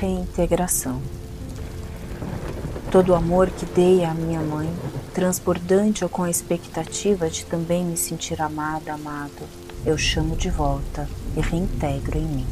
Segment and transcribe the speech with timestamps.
[0.00, 0.98] Reintegração.
[2.90, 4.66] Todo o amor que dei à minha mãe,
[5.12, 9.42] transbordante ou com a expectativa de também me sentir amada, amado,
[9.84, 11.06] eu chamo de volta
[11.36, 12.46] e reintegro em mim.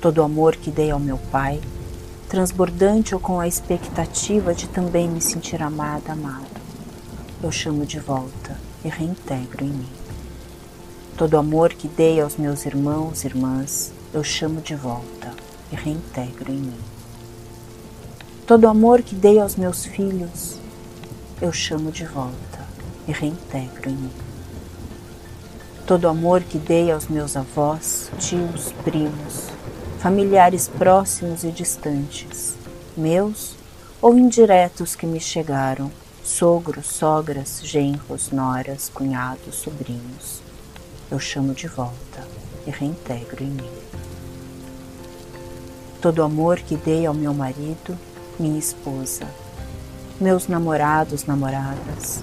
[0.00, 1.60] Todo o amor que dei ao meu pai,
[2.28, 6.60] transbordante ou com a expectativa de também me sentir amada, amado,
[7.40, 9.92] eu chamo de volta e reintegro em mim.
[11.16, 16.52] Todo o amor que dei aos meus irmãos irmãs, eu chamo de volta e reintegro
[16.52, 16.80] em mim.
[18.46, 20.58] Todo amor que dei aos meus filhos,
[21.42, 22.64] eu chamo de volta
[23.08, 24.12] e reintegro em mim.
[25.84, 29.48] Todo amor que dei aos meus avós, tios, primos,
[29.98, 32.54] familiares próximos e distantes,
[32.96, 33.54] meus
[34.00, 35.90] ou indiretos que me chegaram,
[36.22, 40.40] sogros, sogras, genros, noras, cunhados, sobrinhos,
[41.10, 42.26] eu chamo de volta
[42.66, 44.03] e reintegro em mim.
[46.04, 47.98] Todo o amor que dei ao meu marido,
[48.38, 49.26] minha esposa,
[50.20, 52.22] meus namorados, namoradas,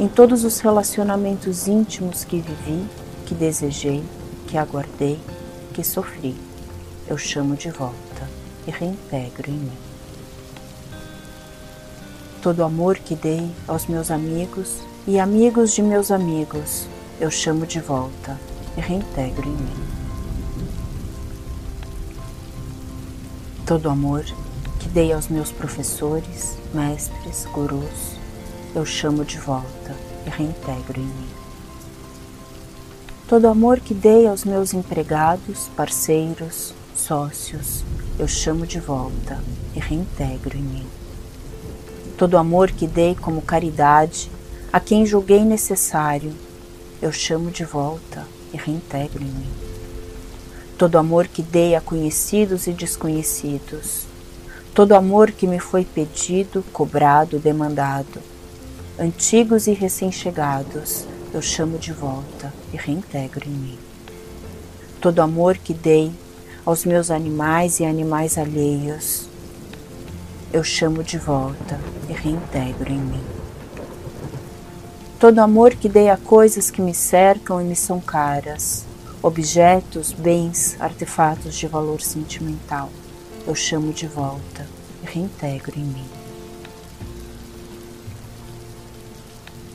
[0.00, 2.84] em todos os relacionamentos íntimos que vivi,
[3.26, 4.02] que desejei,
[4.48, 5.16] que aguardei,
[5.72, 6.34] que sofri,
[7.06, 8.28] eu chamo de volta
[8.66, 9.78] e reintegro em mim.
[12.42, 16.88] Todo o amor que dei aos meus amigos e amigos de meus amigos,
[17.20, 18.36] eu chamo de volta
[18.76, 19.99] e reintegro em mim.
[23.70, 24.24] Todo o amor
[24.80, 28.16] que dei aos meus professores, mestres, gurus,
[28.74, 29.94] eu chamo de volta
[30.26, 31.28] e reintegro em mim.
[33.28, 37.84] Todo o amor que dei aos meus empregados, parceiros, sócios,
[38.18, 39.38] eu chamo de volta
[39.76, 40.86] e reintegro em mim.
[42.18, 44.28] Todo o amor que dei como caridade
[44.72, 46.32] a quem julguei necessário,
[47.00, 49.69] eu chamo de volta e reintegro em mim.
[50.80, 54.06] Todo amor que dei a conhecidos e desconhecidos,
[54.74, 58.22] todo amor que me foi pedido, cobrado, demandado,
[58.98, 63.78] antigos e recém-chegados, eu chamo de volta e reintegro em mim.
[65.02, 66.10] Todo amor que dei
[66.64, 69.28] aos meus animais e animais alheios,
[70.50, 71.78] eu chamo de volta
[72.08, 73.24] e reintegro em mim.
[75.18, 78.88] Todo amor que dei a coisas que me cercam e me são caras,
[79.22, 82.90] objetos, bens, artefatos de valor sentimental,
[83.46, 84.66] eu chamo de volta
[85.02, 86.06] e reintegro em mim.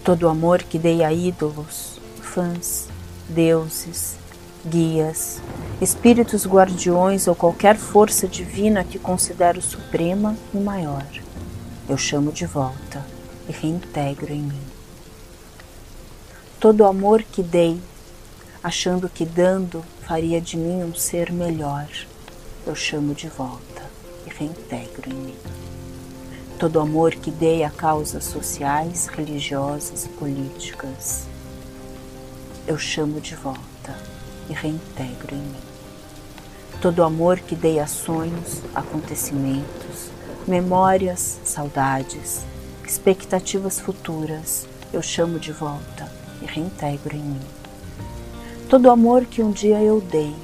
[0.03, 2.87] Todo amor que dei a ídolos, fãs,
[3.27, 4.15] deuses,
[4.65, 5.41] guias,
[5.81, 11.05] espíritos guardiões ou qualquer força divina que considero suprema e maior,
[11.89, 13.05] eu chamo de volta
[13.47, 14.75] e reintegro em mim
[16.65, 17.79] todo o amor que dei,
[18.65, 21.87] achando que dando faria de mim um ser melhor,
[22.65, 23.83] eu chamo de volta
[24.25, 25.35] e reintegro em mim.
[26.57, 31.27] Todo amor que dei a causas sociais, religiosas, políticas,
[32.65, 33.95] eu chamo de volta
[34.49, 35.63] e reintegro em mim.
[36.81, 40.09] Todo amor que dei a sonhos, acontecimentos,
[40.47, 42.41] memórias, saudades,
[42.83, 46.11] expectativas futuras, eu chamo de volta
[46.41, 47.64] e reintegro em mim.
[48.69, 50.35] Todo o amor que um dia eu dei,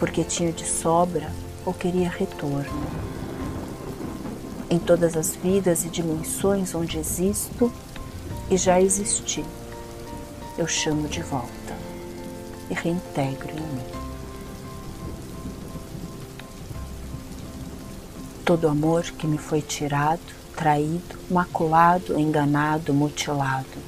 [0.00, 1.30] porque tinha de sobra
[1.64, 2.64] ou queria retorno.
[4.68, 7.72] Em todas as vidas e dimensões onde existo
[8.50, 9.44] e já existi,
[10.58, 11.76] eu chamo de volta
[12.68, 13.86] e reintegro em mim.
[18.44, 20.20] Todo amor que me foi tirado,
[20.56, 23.78] traído, maculado, enganado, mutilado,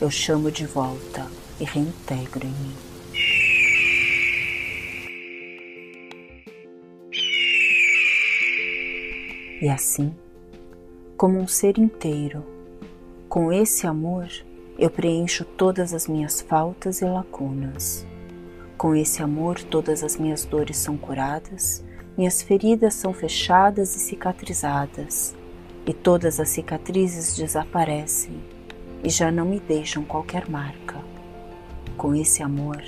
[0.00, 1.26] eu chamo de volta
[1.60, 2.85] e reintegro em mim.
[9.60, 10.14] E assim,
[11.16, 12.44] como um ser inteiro,
[13.26, 14.28] com esse amor,
[14.78, 18.06] eu preencho todas as minhas faltas e lacunas.
[18.76, 21.82] Com esse amor, todas as minhas dores são curadas,
[22.18, 25.34] minhas feridas são fechadas e cicatrizadas,
[25.86, 28.38] e todas as cicatrizes desaparecem
[29.02, 31.02] e já não me deixam qualquer marca.
[31.96, 32.82] Com esse amor,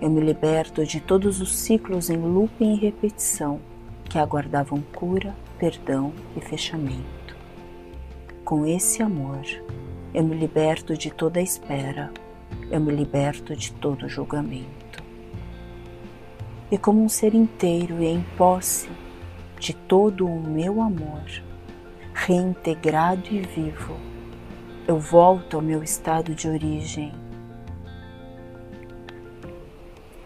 [0.00, 3.60] eu me liberto de todos os ciclos em looping e repetição
[4.08, 7.36] que aguardavam cura, perdão e fechamento.
[8.42, 9.42] Com esse amor,
[10.14, 12.10] eu me liberto de toda espera,
[12.70, 15.04] eu me liberto de todo julgamento.
[16.70, 18.88] E como um ser inteiro e em posse
[19.58, 21.24] de todo o meu amor,
[22.14, 23.94] reintegrado e vivo,
[24.88, 27.12] eu volto ao meu estado de origem.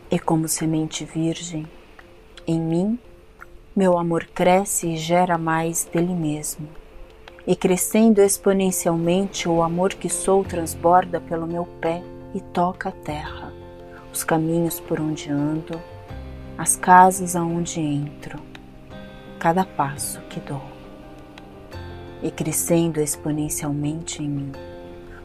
[0.09, 1.67] E como semente virgem,
[2.47, 2.99] em mim
[3.77, 6.69] Meu amor cresce e gera mais dele mesmo.
[7.45, 12.01] E crescendo exponencialmente, o amor que sou transborda pelo meu pé
[12.33, 13.53] e toca a terra,
[14.13, 15.83] os caminhos por onde ando,
[16.57, 18.39] as casas aonde entro,
[19.41, 20.63] cada passo que dou.
[22.23, 24.53] E crescendo exponencialmente em mim,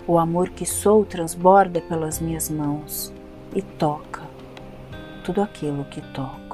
[0.08, 3.14] o amor que sou transborda pelas minhas mãos
[3.56, 4.24] e toca
[5.24, 6.49] tudo aquilo que toco.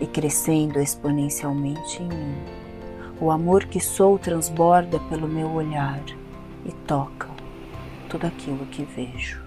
[0.00, 2.34] E crescendo exponencialmente em mim,
[3.20, 6.02] o amor que sou transborda pelo meu olhar
[6.66, 7.28] e toca
[8.08, 9.42] tudo aquilo que vejo.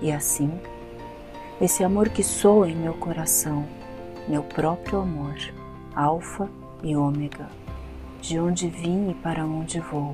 [0.00, 0.50] E assim,
[1.60, 3.66] esse amor que sou em meu coração,
[4.28, 5.36] meu próprio amor,
[5.94, 6.48] Alfa
[6.82, 7.48] e Ômega,
[8.20, 10.12] de onde vim e para onde vou,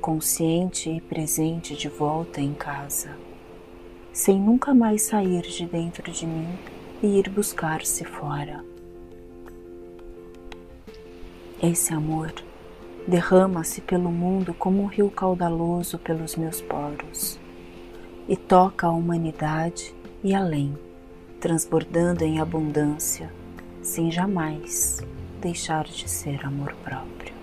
[0.00, 3.16] consciente e presente de volta em casa,
[4.12, 6.58] sem nunca mais sair de dentro de mim
[7.02, 8.64] e ir buscar-se fora.
[11.62, 12.32] Esse amor
[13.06, 17.38] derrama-se pelo mundo como um rio caudaloso pelos meus poros
[18.28, 20.76] e toca a humanidade e além,
[21.40, 23.32] transbordando em abundância,
[23.82, 24.98] sem jamais
[25.40, 27.35] deixar de ser amor próprio.